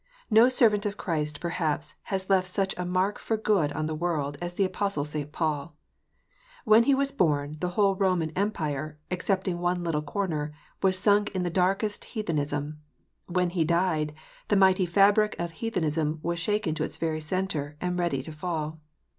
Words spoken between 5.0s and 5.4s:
St.